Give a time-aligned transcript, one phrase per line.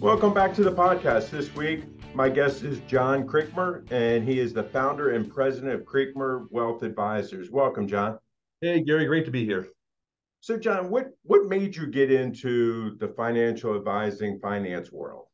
[0.00, 1.30] Welcome back to the podcast.
[1.30, 1.82] This week,
[2.14, 6.84] my guest is John Creekmur, and he is the founder and president of Creekmur Wealth
[6.84, 7.50] Advisors.
[7.50, 8.16] Welcome, John.
[8.60, 9.66] Hey, Gary, great to be here.
[10.38, 15.24] So, John, what what made you get into the financial advising finance world?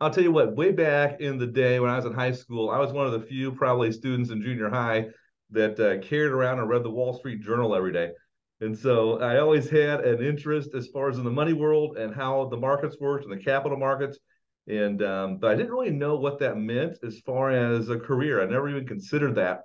[0.00, 2.68] I'll tell you what, way back in the day when I was in high school,
[2.68, 5.06] I was one of the few probably students in junior high
[5.50, 8.10] that uh, carried around and read the Wall Street Journal every day.
[8.60, 12.14] And so I always had an interest as far as in the money world and
[12.14, 14.18] how the markets worked and the capital markets.
[14.68, 18.42] And um, but I didn't really know what that meant as far as a career.
[18.42, 19.62] I never even considered that.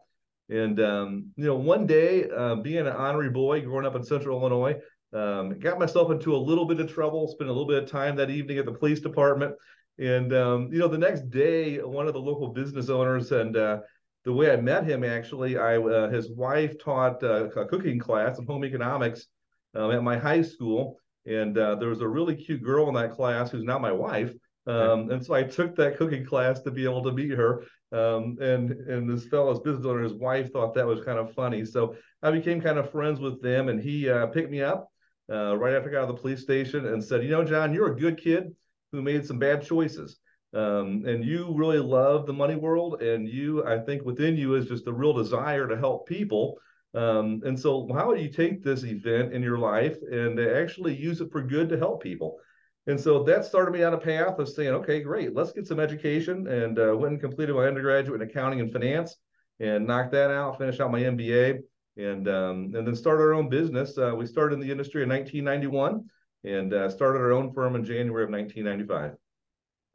[0.49, 4.39] And um, you know, one day, uh, being an honorary boy growing up in Central
[4.39, 4.75] Illinois,
[5.13, 7.27] um, got myself into a little bit of trouble.
[7.27, 9.55] Spent a little bit of time that evening at the police department.
[9.99, 13.79] And um, you know, the next day, one of the local business owners and uh,
[14.25, 18.39] the way I met him, actually, I uh, his wife taught uh, a cooking class
[18.39, 19.27] in home economics
[19.75, 23.11] um, at my high school, and uh, there was a really cute girl in that
[23.11, 24.33] class who's now my wife.
[24.67, 27.65] Um, and so I took that cooking class to be able to meet her.
[27.91, 31.63] Um, and and this fellow's business owner, his wife, thought that was kind of funny.
[31.63, 34.89] So I became kind of friends with them, and he uh, picked me up
[35.31, 37.75] uh, right after I got out of the police station and said, "You know, John,
[37.75, 38.55] you're a good kid
[38.91, 40.17] who made some bad choices."
[40.55, 44.67] Um, and you really love the money world, and you, I think, within you is
[44.67, 46.57] just a real desire to help people.
[46.93, 51.19] Um, and so, how would you take this event in your life and actually use
[51.19, 52.39] it for good to help people?
[52.87, 55.79] And so that started me on a path of saying, okay, great, let's get some
[55.79, 56.47] education.
[56.47, 59.17] And uh, went and completed my undergraduate in accounting and finance,
[59.59, 60.57] and knocked that out.
[60.57, 61.59] Finished out my MBA,
[61.97, 63.97] and um, and then started our own business.
[63.97, 66.05] Uh, we started in the industry in 1991,
[66.43, 69.17] and uh, started our own firm in January of 1995.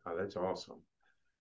[0.06, 0.80] Oh, that's awesome.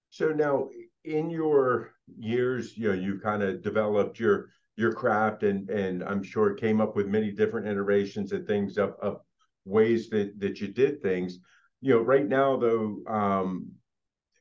[0.09, 0.70] So now,
[1.03, 6.24] in your years, you know, you've kind of developed your your craft, and and I'm
[6.24, 9.22] sure came up with many different iterations and things of, of
[9.66, 11.40] ways that that you did things.
[11.81, 13.72] You know, right now though, um,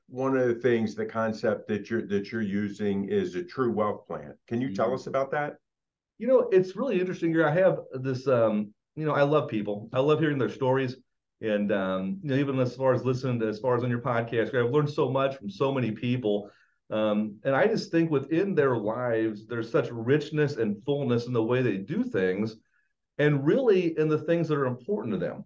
[0.09, 4.07] one of the things, the concept that you're that you're using is a true wealth
[4.07, 4.35] plan.
[4.47, 4.95] Can you tell mm-hmm.
[4.95, 5.57] us about that?
[6.19, 7.47] You know, it's really interesting here.
[7.47, 8.27] I have this.
[8.27, 9.89] Um, you know, I love people.
[9.93, 10.97] I love hearing their stories.
[11.41, 14.01] And um, you know, even as far as listening to, as far as on your
[14.01, 16.51] podcast, I've learned so much from so many people.
[16.91, 21.43] Um, and I just think within their lives, there's such richness and fullness in the
[21.43, 22.57] way they do things,
[23.19, 25.45] and really in the things that are important to them.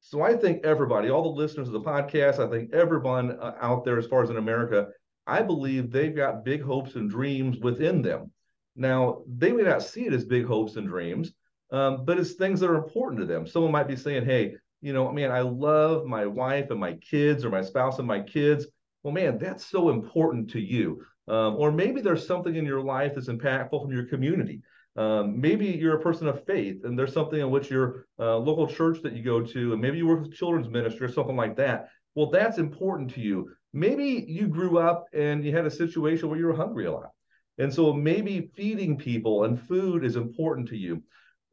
[0.00, 3.84] So I think everybody, all the listeners of the podcast, I think everyone uh, out
[3.84, 4.88] there, as far as in America,
[5.26, 8.32] I believe they've got big hopes and dreams within them.
[8.74, 11.32] Now, they may not see it as big hopes and dreams,
[11.70, 13.46] um, but it's things that are important to them.
[13.46, 17.44] Someone might be saying, hey, you know, man, I love my wife and my kids
[17.44, 18.66] or my spouse and my kids.
[19.02, 21.04] Well, man, that's so important to you.
[21.28, 24.62] Um, or maybe there's something in your life that's impactful from your community.
[24.96, 28.66] Um, maybe you're a person of faith and there's something in which your uh, local
[28.66, 31.56] church that you go to, and maybe you work with children's ministry or something like
[31.56, 31.88] that.
[32.14, 33.52] Well, that's important to you.
[33.72, 37.10] Maybe you grew up and you had a situation where you were hungry a lot.
[37.58, 41.02] And so maybe feeding people and food is important to you.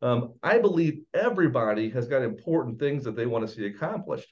[0.02, 4.32] Um, I believe everybody has got important things that they want to see accomplished.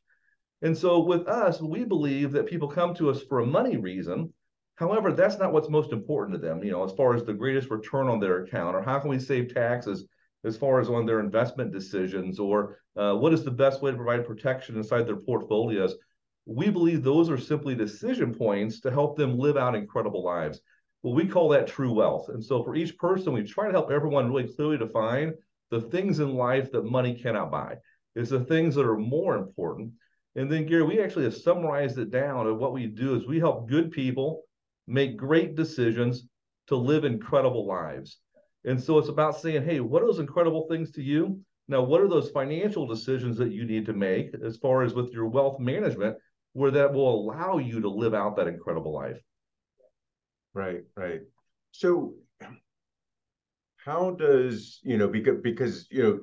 [0.62, 4.34] And so with us, we believe that people come to us for a money reason.
[4.76, 7.70] However, that's not what's most important to them, you know, as far as the greatest
[7.70, 10.06] return on their account or how can we save taxes
[10.44, 13.98] as far as on their investment decisions or uh, what is the best way to
[13.98, 15.96] provide protection inside their portfolios.
[16.46, 20.62] We believe those are simply decision points to help them live out incredible lives.
[21.02, 22.30] Well, we call that true wealth.
[22.30, 25.34] And so for each person, we try to help everyone really clearly define
[25.72, 27.78] the things in life that money cannot buy.
[28.16, 29.92] It's the things that are more important.
[30.36, 32.48] And then, Gary, we actually have summarized it down.
[32.48, 34.44] And what we do is we help good people
[34.88, 36.28] make great decisions
[36.68, 38.18] to live incredible lives.
[38.66, 41.40] And so it's about saying, hey, what are those incredible things to you?
[41.68, 45.12] Now, what are those financial decisions that you need to make as far as with
[45.12, 46.18] your wealth management,
[46.54, 49.20] where that will allow you to live out that incredible life?
[50.54, 51.22] Right, right.
[51.72, 52.16] So
[53.86, 56.20] how does you know because because you know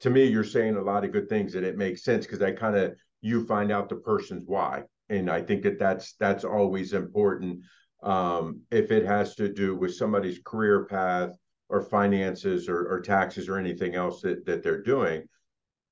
[0.00, 2.52] to me you're saying a lot of good things and it makes sense because I
[2.52, 6.92] kind of you find out the person's why and I think that that's that's always
[6.92, 7.60] important
[8.02, 11.30] um, if it has to do with somebody's career path
[11.68, 15.22] or finances or, or taxes or anything else that, that they're doing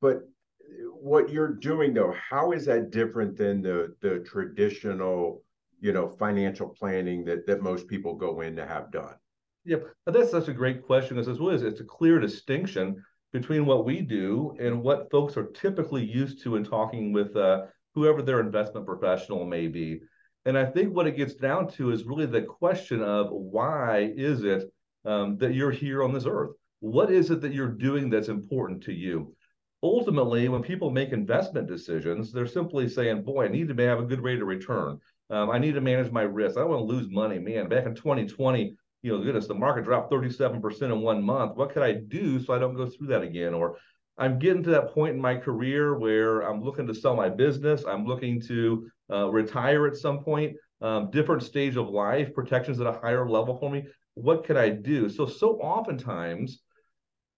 [0.00, 0.22] but
[1.00, 5.42] what you're doing though, how is that different than the the traditional,
[5.80, 9.14] you know, financial planning that that most people go in to have done?
[9.66, 14.00] Yep, that's such a great question because it's, it's a clear distinction between what we
[14.00, 18.86] do and what folks are typically used to in talking with uh, whoever their investment
[18.86, 20.00] professional may be.
[20.44, 24.44] And I think what it gets down to is really the question of why is
[24.44, 24.72] it
[25.04, 26.52] um, that you're here on this earth?
[26.78, 29.34] What is it that you're doing that's important to you?
[29.82, 34.04] Ultimately, when people make investment decisions, they're simply saying, boy, I need to have a
[34.04, 35.00] good rate of return.
[35.28, 36.56] Um, I need to manage my risk.
[36.56, 37.40] I don't want to lose money.
[37.40, 41.56] Man, back in 2020, you know, goodness, the market dropped 37% in one month.
[41.56, 43.54] What could I do so I don't go through that again?
[43.54, 43.78] Or
[44.18, 47.84] I'm getting to that point in my career where I'm looking to sell my business.
[47.86, 50.56] I'm looking to uh, retire at some point.
[50.80, 53.84] Um, different stage of life, protections at a higher level for me.
[54.14, 55.08] What could I do?
[55.08, 56.60] So, so oftentimes,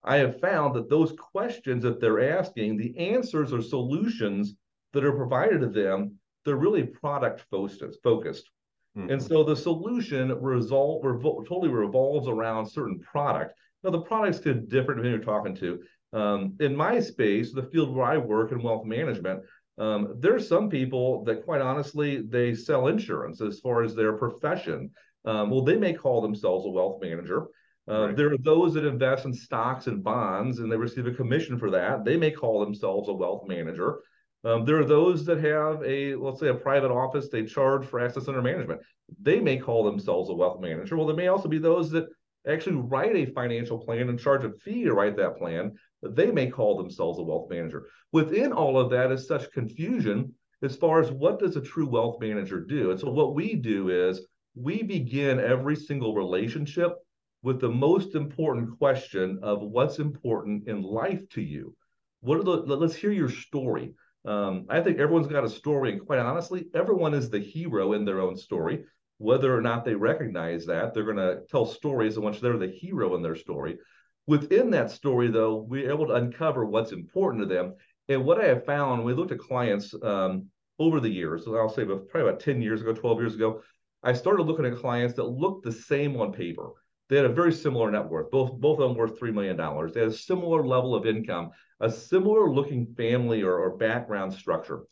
[0.05, 4.55] I have found that those questions that they're asking, the answers or solutions
[4.93, 7.83] that are provided to them, they're really product focused.
[8.03, 8.49] focused.
[8.99, 9.11] Mm-hmm.
[9.11, 13.55] And so the solution result revol- totally revolves around certain product.
[13.85, 15.81] Now the products could differ depending who you're talking to.
[16.13, 19.43] Um, in my space, the field where I work in wealth management,
[19.79, 24.91] um, there's some people that quite honestly they sell insurance as far as their profession.
[25.25, 27.47] Um, well, they may call themselves a wealth manager.
[27.89, 28.17] Uh, right.
[28.17, 31.71] There are those that invest in stocks and bonds and they receive a commission for
[31.71, 32.05] that.
[32.05, 34.01] They may call themselves a wealth manager.
[34.45, 38.01] Um, there are those that have a, let's say, a private office, they charge for
[38.01, 38.81] assets under management.
[39.21, 40.97] They may call themselves a wealth manager.
[40.97, 42.09] Well, there may also be those that
[42.47, 45.73] actually write a financial plan and charge a fee to write that plan.
[46.03, 47.87] They may call themselves a wealth manager.
[48.13, 52.21] Within all of that is such confusion as far as what does a true wealth
[52.21, 52.91] manager do?
[52.91, 56.95] And so what we do is we begin every single relationship
[57.43, 61.75] with the most important question of what's important in life to you.
[62.21, 63.95] What are the let's hear your story.
[64.29, 68.05] Um, I think everyone's got a story, and quite honestly, everyone is the hero in
[68.05, 68.85] their own story.
[69.17, 72.69] Whether or not they recognize that, they're going to tell stories in which they're the
[72.69, 73.79] hero in their story.
[74.27, 77.75] Within that story, though, we're able to uncover what's important to them.
[78.11, 81.87] And what I have found, we looked at clients um, over the years, I'll say
[81.87, 83.63] probably about 10 years ago, 12 years ago,
[84.03, 86.73] I started looking at clients that looked the same on paper.
[87.09, 88.31] They had a very similar net worth.
[88.31, 89.95] Both both of them worth three million dollars.
[89.95, 94.83] They had a similar level of income, a similar looking family or, or background structure.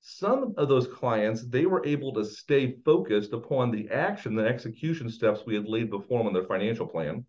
[0.00, 5.10] Some of those clients, they were able to stay focused upon the action, the execution
[5.10, 7.24] steps we had laid before them on their financial plan.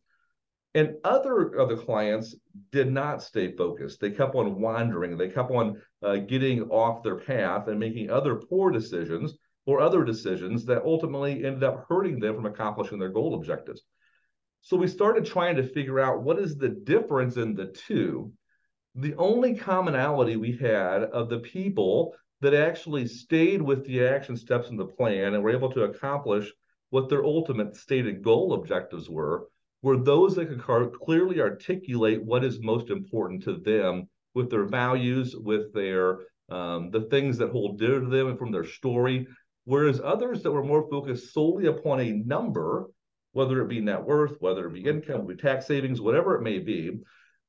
[0.75, 2.35] And other of the clients
[2.71, 3.99] did not stay focused.
[3.99, 5.17] They kept on wandering.
[5.17, 10.03] They kept on uh, getting off their path and making other poor decisions or other
[10.03, 13.81] decisions that ultimately ended up hurting them from accomplishing their goal objectives.
[14.61, 18.31] So we started trying to figure out what is the difference in the two.
[18.95, 24.69] The only commonality we had of the people that actually stayed with the action steps
[24.69, 26.51] in the plan and were able to accomplish
[26.89, 29.47] what their ultimate stated goal objectives were
[29.81, 35.35] were those that could clearly articulate what is most important to them with their values,
[35.35, 36.19] with their
[36.49, 39.27] um, the things that hold dear to them and from their story.
[39.65, 42.89] Whereas others that were more focused solely upon a number
[43.31, 46.57] whether it be net worth, whether it be income, be tax savings, whatever it may
[46.57, 46.99] be,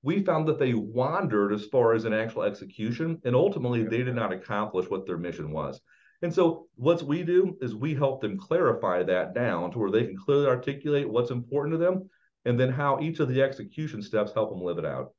[0.03, 4.15] we found that they wandered as far as an actual execution, and ultimately they did
[4.15, 5.81] not accomplish what their mission was.
[6.23, 10.07] And so, what we do is we help them clarify that down to where they
[10.07, 12.09] can clearly articulate what's important to them,
[12.45, 15.13] and then how each of the execution steps help them live it out.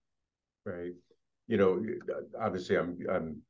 [0.66, 0.94] Right.
[1.48, 3.42] You know, uh, obviously, I'm I'm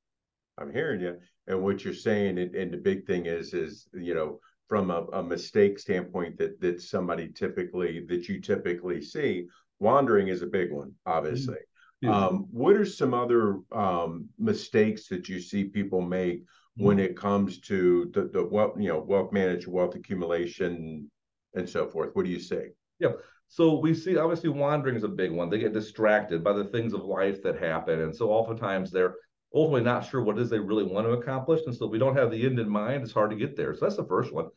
[0.58, 4.14] I'm hearing you, and what you're saying, and, and the big thing is, is you
[4.14, 9.48] know, from a, a mistake standpoint that that somebody typically that you typically see
[9.82, 11.58] wandering is a big one obviously
[12.04, 12.10] mm-hmm.
[12.10, 16.44] um, what are some other um, mistakes that you see people make
[16.78, 21.10] when it comes to the, the wealth you know wealth management wealth accumulation
[21.54, 22.70] and so forth what do you say
[23.00, 23.12] yeah
[23.48, 26.94] so we see obviously wandering is a big one they get distracted by the things
[26.94, 29.16] of life that happen and so oftentimes they're
[29.54, 31.62] ultimately not sure what it is they really want to accomplish.
[31.66, 33.74] And so if we don't have the end in mind, it's hard to get there.
[33.74, 34.48] So that's the first one.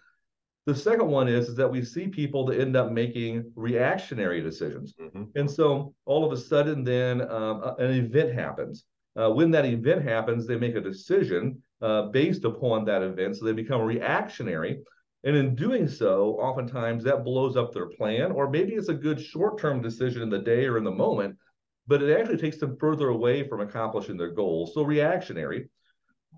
[0.66, 4.94] The second one is, is that we see people that end up making reactionary decisions.
[5.00, 5.24] Mm-hmm.
[5.34, 8.84] And so all of a sudden, then um, an event happens.
[9.14, 13.36] Uh, when that event happens, they make a decision uh, based upon that event.
[13.36, 14.82] So they become reactionary.
[15.24, 19.20] And in doing so, oftentimes that blows up their plan, or maybe it's a good
[19.20, 21.36] short term decision in the day or in the moment,
[21.86, 24.72] but it actually takes them further away from accomplishing their goals.
[24.74, 25.68] So reactionary.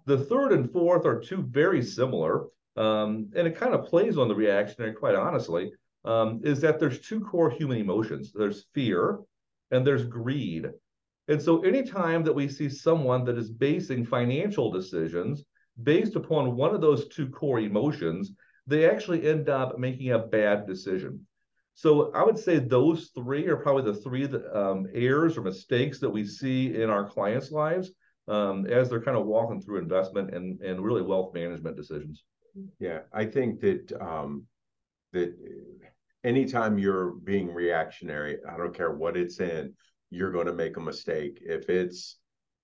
[0.07, 4.29] The third and fourth are two very similar, um, and it kind of plays on
[4.29, 5.73] the reactionary, quite honestly,
[6.05, 8.33] um, is that there's two core human emotions.
[8.33, 9.19] There's fear
[9.71, 10.67] and there's greed.
[11.29, 15.45] And so, anytime that we see someone that is basing financial decisions
[15.83, 18.33] based upon one of those two core emotions,
[18.67, 21.27] they actually end up making a bad decision.
[21.75, 26.11] So, I would say those three are probably the three um, errors or mistakes that
[26.11, 27.91] we see in our clients' lives
[28.29, 32.23] um, as they're kind of walking through investment and, and really wealth management decisions.
[32.79, 34.45] Yeah, I think that um,
[35.13, 35.35] that
[36.25, 39.75] anytime you're being reactionary, I don't care what it's in,
[40.11, 41.39] you're going to make a mistake.
[41.43, 42.19] If it's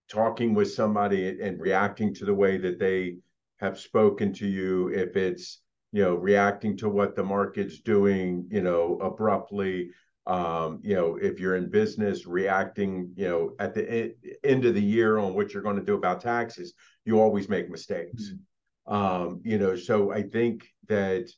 [0.09, 3.17] talking with somebody and reacting to the way that they
[3.61, 5.61] have spoken to you, if it's
[5.93, 9.91] you know reacting to what the market's doing, you know, abruptly,
[10.27, 14.83] um, you know, if you're in business, reacting, you know, at the end of the
[14.83, 18.25] year on what you're going to do about taxes, you always make mistakes.
[18.25, 18.37] Mm-hmm.
[18.87, 21.31] Um, you know, so I think that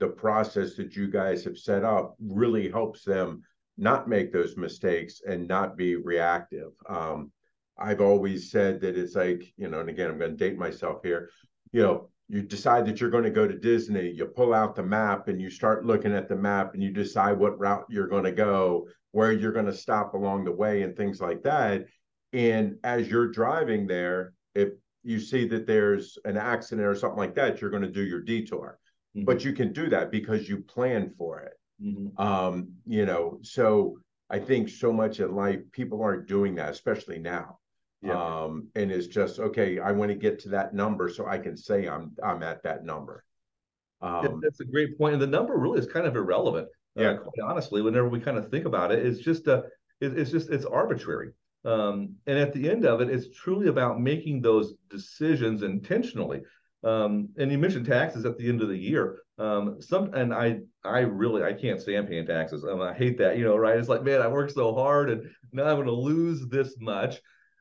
[0.00, 3.42] the process that you guys have set up really helps them
[3.76, 6.70] not make those mistakes and not be reactive.
[6.88, 7.32] Um,
[7.76, 11.00] I've always said that it's like, you know, and again, I'm going to date myself
[11.02, 11.30] here,
[11.72, 14.82] you know, you decide that you're going to go to Disney, you pull out the
[14.82, 18.24] map and you start looking at the map and you decide what route you're going
[18.24, 21.84] to go, where you're going to stop along the way, and things like that.
[22.32, 24.70] And as you're driving there, if
[25.04, 28.20] you see that there's an accident or something like that, you're going to do your
[28.20, 28.78] detour.
[29.16, 29.26] Mm-hmm.
[29.26, 31.52] But you can do that because you plan for it.
[31.82, 32.20] Mm-hmm.
[32.20, 33.98] Um, you know, so
[34.30, 37.58] I think so much in life, people aren't doing that, especially now.
[38.02, 38.22] Yeah.
[38.22, 39.78] Um, and it's just okay.
[39.78, 42.84] I want to get to that number so I can say I'm I'm at that
[42.84, 43.24] number.
[44.02, 45.14] Um, that's a great point.
[45.14, 46.68] and the number really is kind of irrelevant.
[46.98, 49.64] Uh, yeah, uh, quite honestly, whenever we kind of think about it, it's just a,
[50.00, 51.30] it, it's just it's arbitrary.
[51.64, 56.42] Um, and at the end of it, it's truly about making those decisions intentionally.
[56.82, 59.20] Um, and you mentioned taxes at the end of the year.
[59.38, 62.64] Um, some and I I really I can't stand paying taxes.
[62.64, 63.78] Um, I hate that, you know, right?
[63.78, 67.20] It's like, man, I worked so hard and now I'm going to lose this much.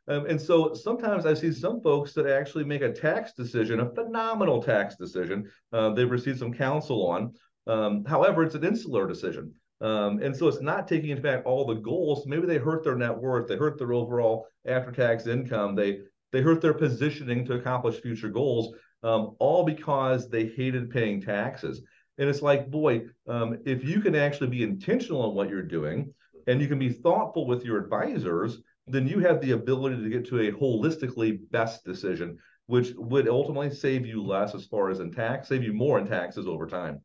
[0.10, 3.89] Um, and so sometimes I see some folks that actually make a tax decision, a
[3.89, 5.50] phenomenal tax decision.
[5.72, 7.33] Uh, they've received some counsel on.
[7.65, 9.53] Um, however, it's an insular decision.
[9.82, 12.25] Um, and so it's not taking into account all the goals.
[12.25, 16.00] Maybe they hurt their net worth, they hurt their overall after-tax income, they
[16.32, 21.82] they hurt their positioning to accomplish future goals, um, all because they hated paying taxes.
[22.18, 26.12] And it's like, boy, um, if you can actually be intentional in what you're doing,
[26.48, 30.25] and you can be thoughtful with your advisors, then you have the ability to get
[30.27, 35.12] to a holistically best decision, which would ultimately save you less as far as in
[35.12, 37.01] tax, save you more in taxes over time.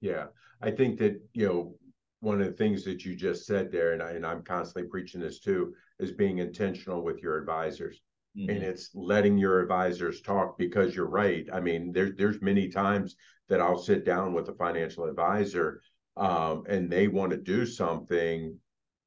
[0.00, 0.26] Yeah,
[0.60, 1.74] I think that you know
[2.20, 5.20] one of the things that you just said there, and, I, and I'm constantly preaching
[5.20, 8.00] this too, is being intentional with your advisors.
[8.36, 8.50] Mm-hmm.
[8.50, 11.48] And it's letting your advisors talk because you're right.
[11.52, 13.16] I mean, there's there's many times
[13.48, 15.82] that I'll sit down with a financial advisor
[16.16, 18.56] um, and they want to do something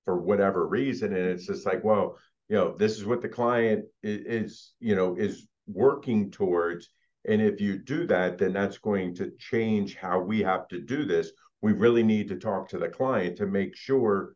[0.06, 2.18] for whatever reason and it's just like well
[2.50, 6.90] you know this is what the client is, is you know is working towards
[7.26, 11.06] and if you do that then that's going to change how we have to do
[11.06, 11.32] this
[11.64, 14.36] we really need to talk to the client to make sure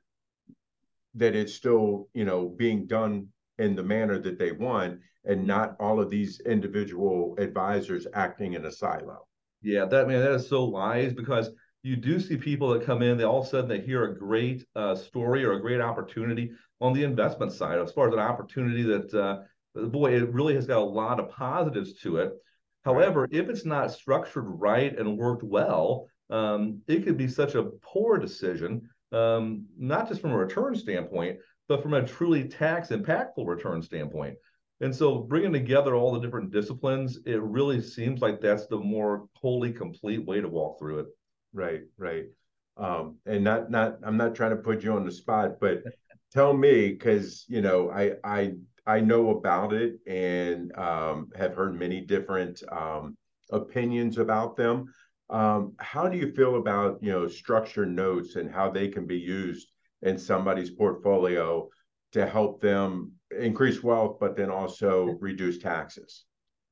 [1.13, 3.27] that it's still you know being done
[3.59, 8.65] in the manner that they want and not all of these individual advisors acting in
[8.65, 9.27] a silo
[9.61, 11.51] yeah that man that is so wise because
[11.87, 14.19] you do see people that come in, they all of a sudden they hear a
[14.19, 18.19] great uh, story or a great opportunity on the investment side, as far as an
[18.19, 22.33] opportunity that, uh, boy, it really has got a lot of positives to it.
[22.83, 23.29] However, right.
[23.31, 28.17] if it's not structured right and worked well, um, it could be such a poor
[28.17, 33.81] decision, um, not just from a return standpoint, but from a truly tax impactful return
[33.81, 34.35] standpoint.
[34.79, 39.27] And so bringing together all the different disciplines, it really seems like that's the more
[39.33, 41.07] wholly complete way to walk through it
[41.53, 42.25] right, right.
[42.77, 45.81] Um, and not not I'm not trying to put you on the spot, but
[46.31, 48.53] tell me because you know I I
[48.85, 53.17] I know about it and um, have heard many different um,
[53.51, 54.93] opinions about them.
[55.29, 59.17] Um, how do you feel about you know structured notes and how they can be
[59.17, 59.67] used
[60.01, 61.67] in somebody's portfolio
[62.13, 66.25] to help them increase wealth, but then also reduce taxes?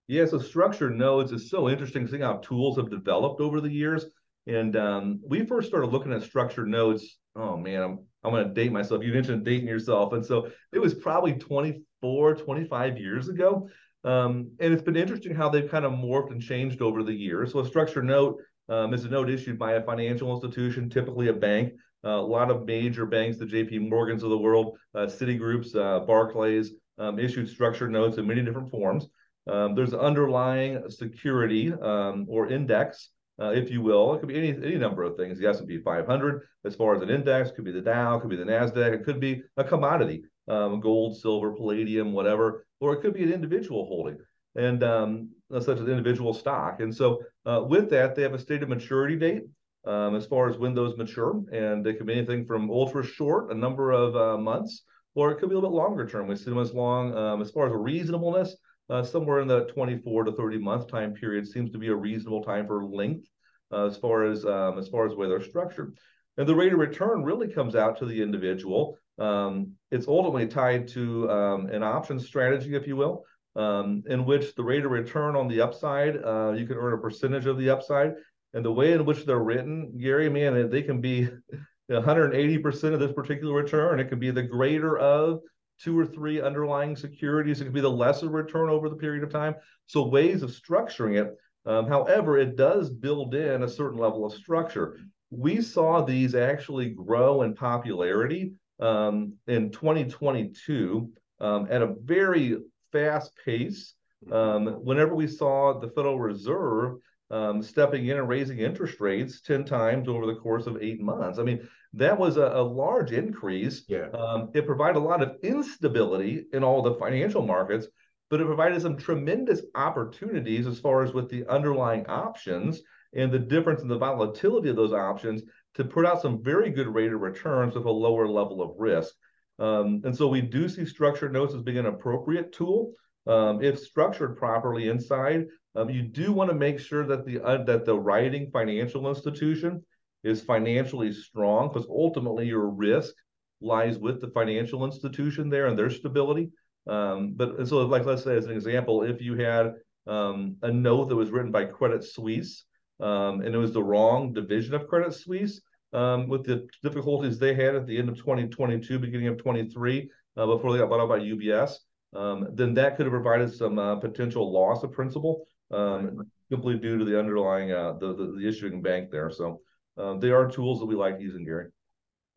[0.07, 4.05] Yeah, so structured notes is so interesting seeing how tools have developed over the years.
[4.47, 7.17] And um, we first started looking at structured notes.
[7.35, 9.03] Oh man, I'm I'm going to date myself.
[9.03, 10.13] You mentioned dating yourself.
[10.13, 13.69] And so it was probably 24, 25 years ago.
[14.05, 17.51] Um, and it's been interesting how they've kind of morphed and changed over the years.
[17.51, 21.33] So a structured note um, is a note issued by a financial institution, typically a
[21.33, 21.73] bank.
[22.05, 26.05] Uh, a lot of major banks, the JP Morgans of the world, uh, Citigroups, uh,
[26.05, 29.07] Barclays, um, issued structured notes in many different forms.
[29.47, 33.09] Um, there's underlying security um, or index
[33.39, 34.13] uh, if you will.
[34.13, 35.39] It could be any any number of things.
[35.39, 38.43] The S&P 500, as far as an index, could be the Dow, could be the
[38.43, 40.23] Nasdaq, it could be a commodity.
[40.47, 44.17] Um, gold, silver, palladium, whatever, or it could be an individual holding
[44.55, 46.79] and um, such as individual stock.
[46.79, 49.43] And so uh, with that, they have a stated maturity date
[49.85, 53.51] um, as far as when those mature, and they can be anything from ultra short,
[53.51, 54.83] a number of uh, months,
[55.13, 56.27] or it could be a little bit longer term.
[56.27, 58.55] We see them as long um, as far as reasonableness.
[58.87, 62.43] Uh, somewhere in the 24 to 30 month time period seems to be a reasonable
[62.43, 63.27] time for length
[63.71, 65.97] uh, as far as um, as far as the way they're structured.
[66.37, 68.97] And the rate of return really comes out to the individual.
[69.17, 73.23] Um, it's ultimately tied to um, an option strategy, if you will,
[73.55, 76.97] um, in which the rate of return on the upside, uh, you can earn a
[76.97, 78.13] percentage of the upside.
[78.53, 81.27] And the way in which they're written, Gary, man, they can be
[81.91, 83.99] 180% of this particular return.
[83.99, 85.41] It can be the greater of
[85.79, 87.59] two or three underlying securities.
[87.59, 89.55] It can be the lesser return over the period of time.
[89.87, 91.35] So ways of structuring it.
[91.65, 94.99] Um, however, it does build in a certain level of structure.
[95.31, 102.57] We saw these actually grow in popularity um, in 2022 um, at a very
[102.91, 103.93] fast pace.
[104.31, 106.97] Um, whenever we saw the Federal Reserve
[107.31, 111.39] um, stepping in and raising interest rates 10 times over the course of eight months.
[111.39, 113.83] I mean, that was a, a large increase.
[113.87, 114.09] Yeah.
[114.09, 117.87] Um, it provided a lot of instability in all the financial markets,
[118.29, 122.81] but it provided some tremendous opportunities as far as with the underlying options
[123.15, 125.41] and the difference in the volatility of those options
[125.75, 129.13] to put out some very good rate of returns with a lower level of risk.
[129.57, 132.93] Um, and so we do see structured notes as being an appropriate tool.
[133.27, 135.45] Um, if structured properly inside,
[135.75, 139.83] um, you do want to make sure that the uh, that the writing financial institution
[140.23, 143.13] is financially strong because ultimately your risk
[143.61, 146.51] lies with the financial institution there and their stability.
[146.87, 149.73] Um, but so, like let's say as an example, if you had
[150.07, 152.65] um, a note that was written by Credit Suisse
[152.99, 155.61] um, and it was the wrong division of Credit Suisse,
[155.93, 160.45] um, with the difficulties they had at the end of 2022, beginning of 23, uh,
[160.45, 161.77] before they got bought out by UBS,
[162.13, 166.97] um, then that could have provided some uh, potential loss of principal um, simply due
[166.97, 169.29] to the underlying uh, the, the, the issuing bank there.
[169.29, 169.61] So
[169.97, 171.67] uh, they are tools that we like using, Gary.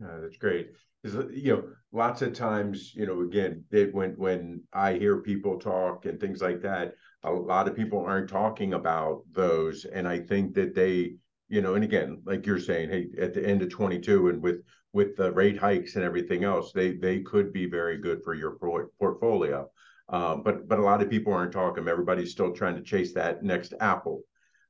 [0.05, 0.71] Uh, that's great.
[1.05, 6.07] You know, lots of times, you know, again, it, when when I hear people talk
[6.07, 10.55] and things like that, a lot of people aren't talking about those, and I think
[10.55, 11.15] that they,
[11.49, 14.63] you know, and again, like you're saying, hey, at the end of 22, and with
[14.93, 18.59] with the rate hikes and everything else, they they could be very good for your
[18.99, 19.71] portfolio.
[20.09, 21.87] Um, but but a lot of people aren't talking.
[21.89, 24.23] Everybody's still trying to chase that next apple,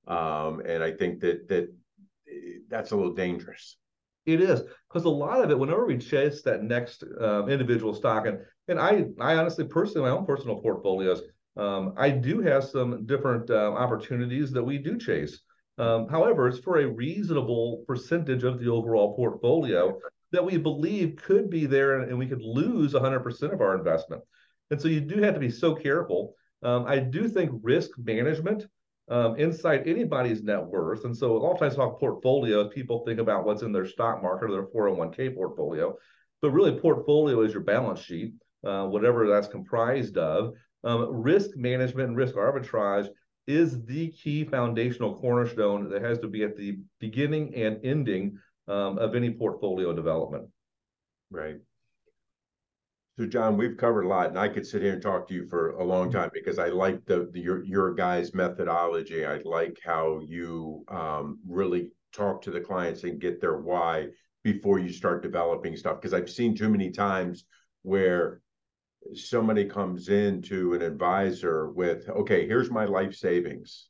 [0.06, 1.74] um, and I think that that
[2.68, 3.76] that's a little dangerous.
[4.28, 8.26] It is because a lot of it, whenever we chase that next um, individual stock,
[8.26, 11.22] and and I I honestly personally my own personal portfolios,
[11.56, 15.40] um, I do have some different uh, opportunities that we do chase.
[15.78, 19.98] Um, however, it's for a reasonable percentage of the overall portfolio
[20.32, 24.20] that we believe could be there, and we could lose 100% of our investment.
[24.70, 26.34] And so you do have to be so careful.
[26.62, 28.66] Um, I do think risk management
[29.10, 33.20] um, inside anybody's net worth, and so a lot of times talk portfolios, people think
[33.20, 35.96] about what's in their stock market or their 401k portfolio,
[36.42, 38.32] but really portfolio is your balance sheet,
[38.64, 40.54] uh, whatever that's comprised of.
[40.84, 43.08] Um, risk management and risk arbitrage
[43.46, 48.98] is the key foundational cornerstone that has to be at the beginning and ending um,
[48.98, 50.48] of any portfolio development.
[51.30, 51.56] Right.
[53.18, 55.48] So, John, we've covered a lot, and I could sit here and talk to you
[55.48, 56.18] for a long mm-hmm.
[56.20, 59.26] time because I like the, the your your guys' methodology.
[59.26, 64.06] I like how you um, really talk to the clients and get their why
[64.44, 66.00] before you start developing stuff.
[66.00, 67.44] Because I've seen too many times
[67.82, 68.40] where
[69.14, 73.88] somebody comes in to an advisor with, okay, here's my life savings.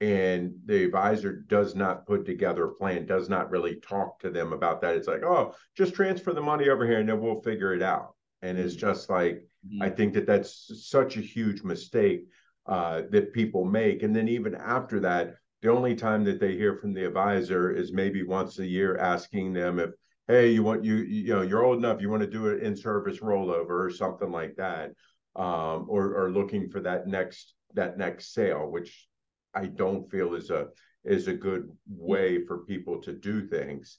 [0.00, 4.52] And the advisor does not put together a plan, does not really talk to them
[4.52, 4.96] about that.
[4.96, 8.14] It's like, oh, just transfer the money over here and then we'll figure it out
[8.42, 8.86] and it's mm-hmm.
[8.86, 9.82] just like mm-hmm.
[9.82, 12.24] I think that that's such a huge mistake
[12.66, 14.02] uh, that people make.
[14.02, 17.92] And then even after that, the only time that they hear from the advisor is
[17.92, 19.90] maybe once a year asking them if,
[20.28, 22.76] hey, you want you you know you're old enough, you want to do an in
[22.76, 24.92] service rollover or something like that,
[25.36, 29.06] um, or or looking for that next that next sale, which
[29.54, 30.68] I don't feel is a
[31.04, 33.98] is a good way for people to do things.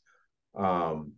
[0.56, 1.14] Um,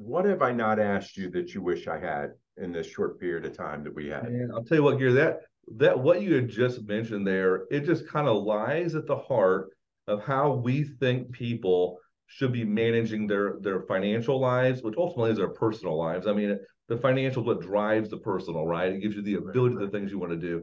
[0.00, 3.44] what have I not asked you that you wish I had in this short period
[3.44, 4.24] of time that we had?
[4.24, 5.40] And I'll tell you what, Gary, that
[5.76, 9.68] that what you had just mentioned there, it just kind of lies at the heart
[10.08, 15.36] of how we think people should be managing their their financial lives, which ultimately is
[15.36, 16.26] their personal lives.
[16.26, 16.58] I mean,
[16.88, 18.92] the financial is what drives the personal, right?
[18.92, 19.84] It gives you the ability right.
[19.84, 20.62] the things you want to do.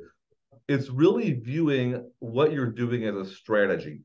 [0.68, 4.02] It's really viewing what you're doing as a strategy.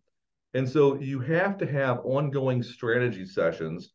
[0.52, 3.94] And so you have to have ongoing strategy sessions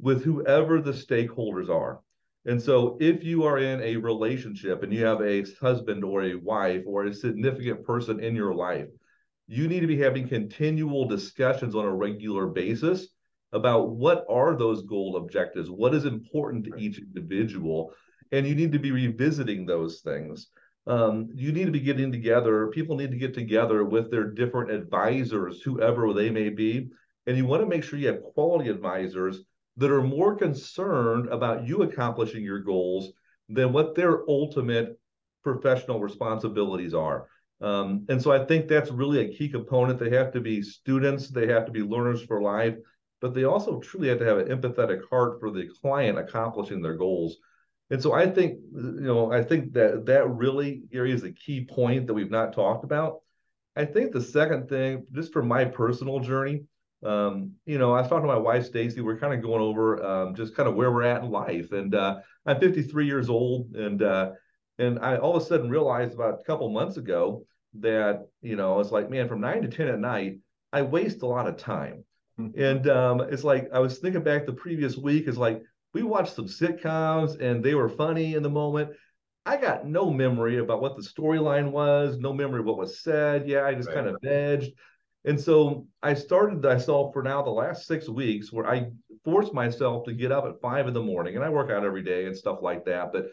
[0.00, 2.00] with whoever the stakeholders are.
[2.44, 6.36] And so, if you are in a relationship and you have a husband or a
[6.36, 8.86] wife or a significant person in your life,
[9.48, 13.08] you need to be having continual discussions on a regular basis
[13.52, 17.92] about what are those goal objectives, what is important to each individual,
[18.32, 20.48] and you need to be revisiting those things.
[20.86, 22.68] Um, you need to be getting together.
[22.68, 26.88] People need to get together with their different advisors, whoever they may be,
[27.26, 29.42] and you want to make sure you have quality advisors
[29.76, 33.12] that are more concerned about you accomplishing your goals
[33.48, 34.98] than what their ultimate
[35.42, 37.28] professional responsibilities are.
[37.60, 39.98] Um, and so I think that's really a key component.
[39.98, 42.76] They have to be students, they have to be learners for life,
[43.20, 46.96] but they also truly have to have an empathetic heart for the client accomplishing their
[46.96, 47.36] goals.
[47.88, 51.64] And so I think, you know, I think that that really Gary is a key
[51.64, 53.20] point that we've not talked about.
[53.76, 56.64] I think the second thing, just for my personal journey,
[57.06, 59.00] um, you know, I was talking to my wife Stacy.
[59.00, 61.94] We're kind of going over um, just kind of where we're at in life, and
[61.94, 64.32] uh, I'm 53 years old, and uh,
[64.78, 67.44] and I all of a sudden realized about a couple months ago
[67.80, 70.38] that you know it's like, man, from nine to ten at night,
[70.72, 72.04] I waste a lot of time,
[72.40, 72.60] mm-hmm.
[72.60, 75.28] and um, it's like I was thinking back the previous week.
[75.28, 75.62] Is like
[75.94, 78.90] we watched some sitcoms and they were funny in the moment.
[79.46, 83.48] I got no memory about what the storyline was, no memory of what was said.
[83.48, 83.94] Yeah, I just right.
[83.94, 84.72] kind of vegged.
[85.26, 88.86] And so I started myself for now the last six weeks where I
[89.24, 92.02] forced myself to get up at five in the morning and I work out every
[92.02, 93.12] day and stuff like that.
[93.12, 93.26] But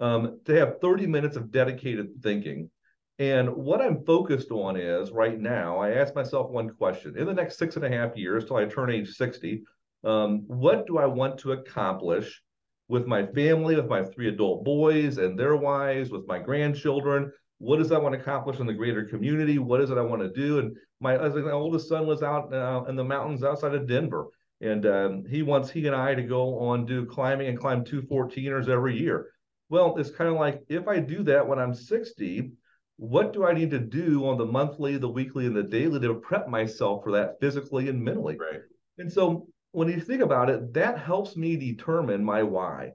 [0.00, 2.70] um, to have 30 minutes of dedicated thinking.
[3.18, 7.34] And what I'm focused on is right now, I ask myself one question in the
[7.34, 9.62] next six and a half years till I turn age 60,
[10.02, 12.42] um, what do I want to accomplish
[12.88, 17.30] with my family, with my three adult boys and their wives, with my grandchildren?
[17.64, 19.58] What does I want to accomplish in the greater community?
[19.58, 20.58] What is it I want to do?
[20.58, 24.26] And my, my oldest son lives out uh, in the mountains outside of Denver,
[24.60, 28.02] and um, he wants he and I to go on do climbing and climb two
[28.02, 29.30] 14ers every year.
[29.70, 32.52] Well, it's kind of like if I do that when I'm 60,
[32.96, 36.14] what do I need to do on the monthly, the weekly, and the daily to
[36.16, 38.36] prep myself for that physically and mentally?
[38.38, 38.60] Right.
[38.98, 42.92] And so when you think about it, that helps me determine my why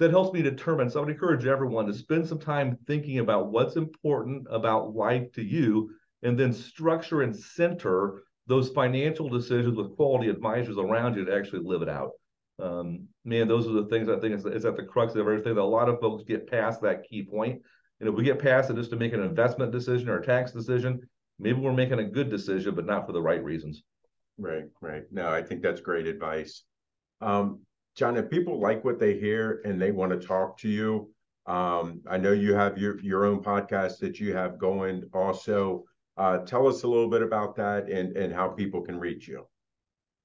[0.00, 0.88] that helps me determine.
[0.88, 5.30] So I would encourage everyone to spend some time thinking about what's important about life
[5.32, 5.90] to you,
[6.22, 11.62] and then structure and center those financial decisions with quality advisors around you to actually
[11.62, 12.12] live it out.
[12.58, 15.54] Um, man, those are the things I think is, is at the crux of everything.
[15.54, 17.62] That a lot of folks get past that key point,
[18.00, 20.50] and if we get past it just to make an investment decision or a tax
[20.50, 21.00] decision,
[21.38, 23.82] maybe we're making a good decision, but not for the right reasons.
[24.38, 25.02] Right, right.
[25.12, 26.64] No, I think that's great advice.
[27.20, 27.60] Um,
[27.96, 31.10] John, if people like what they hear and they want to talk to you,
[31.46, 35.04] um, I know you have your your own podcast that you have going.
[35.12, 35.84] Also,
[36.16, 39.46] uh, tell us a little bit about that and and how people can reach you.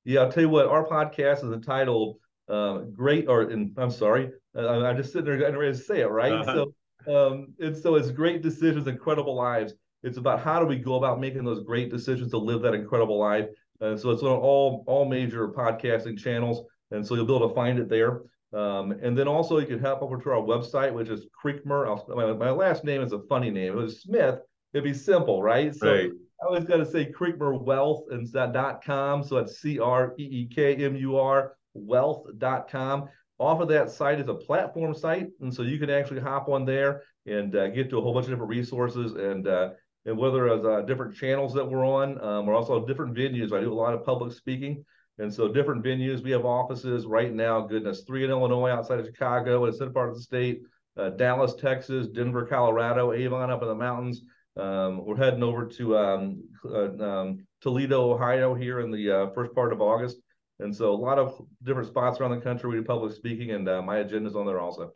[0.04, 0.68] Yeah, I'll tell you what.
[0.68, 5.38] Our podcast is entitled uh, "Great," or and I'm sorry, uh, I'm just sitting there
[5.38, 6.34] getting ready to say it right.
[6.34, 6.66] Uh-huh.
[7.06, 9.74] So, um, and so it's great decisions, incredible lives.
[10.04, 13.18] It's about how do we go about making those great decisions to live that incredible
[13.18, 13.48] life.
[13.82, 16.66] And so it's on all all major podcasting channels.
[16.92, 18.22] And so you'll be able to find it there.
[18.54, 22.08] Um, and then also you can hop over to our website, which is Creekmur.
[22.16, 23.74] My, my, last name is a funny name.
[23.74, 24.40] It was Smith.
[24.74, 25.76] It'd be simple, right?
[25.76, 26.10] So right.
[26.42, 29.24] I always got to say Creekmur Wealth and dot com.
[29.24, 33.10] So it's C R E E K M U R wealth.com.
[33.38, 35.28] Off of that site is a platform site.
[35.42, 38.26] And so you can actually hop on there and uh, get to a whole bunch
[38.26, 39.72] of different resources and uh,
[40.06, 43.52] and whether it's uh, different channels that we're on um, or also different venues.
[43.52, 44.86] I do a lot of public speaking.
[45.18, 49.06] And so different venues, we have offices right now, goodness, three in Illinois outside of
[49.06, 50.62] Chicago, in the center part of the state,
[50.98, 54.24] uh, Dallas, Texas, Denver, Colorado, Avon up in the mountains.
[54.58, 59.54] Um, we're heading over to um, uh, um, Toledo, Ohio here in the uh, first
[59.54, 60.18] part of August.
[60.60, 63.68] And so a lot of different spots around the country we do public speaking, and
[63.68, 64.94] uh, my agenda's on there also.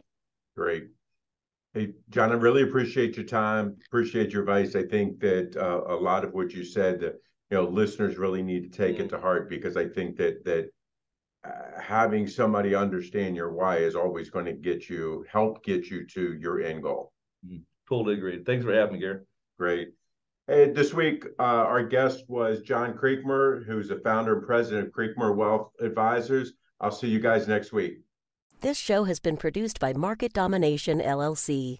[0.55, 0.85] Great.
[1.73, 3.75] Hey, John, I really appreciate your time.
[3.87, 4.75] Appreciate your advice.
[4.75, 7.13] I think that uh, a lot of what you said,
[7.49, 9.05] you know listeners really need to take mm-hmm.
[9.05, 10.69] it to heart because I think that that
[11.43, 16.05] uh, having somebody understand your why is always going to get you help get you
[16.07, 17.11] to your end goal.
[17.45, 17.59] Mm-hmm.
[17.87, 18.45] Totally agreed.
[18.45, 19.21] Thanks for having me, Gary.
[19.57, 19.89] Great.
[20.47, 24.93] Hey, this week uh, our guest was John Creekmur, who's the founder and president of
[24.93, 26.53] Creekmur Wealth Advisors.
[26.81, 28.01] I'll see you guys next week.
[28.61, 31.79] This show has been produced by Market Domination LLC.